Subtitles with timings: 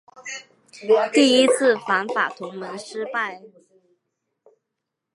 [1.13, 3.43] 第一次反法同盟失败。